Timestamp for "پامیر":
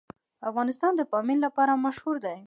1.11-1.39